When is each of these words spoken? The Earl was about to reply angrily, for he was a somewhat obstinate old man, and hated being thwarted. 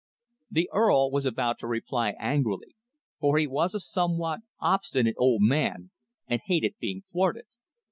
The 0.49 0.67
Earl 0.73 1.11
was 1.11 1.27
about 1.27 1.59
to 1.59 1.67
reply 1.67 2.15
angrily, 2.19 2.73
for 3.19 3.37
he 3.37 3.45
was 3.45 3.75
a 3.75 3.79
somewhat 3.79 4.39
obstinate 4.59 5.13
old 5.19 5.43
man, 5.43 5.91
and 6.25 6.41
hated 6.43 6.73
being 6.79 7.03
thwarted. 7.11 7.45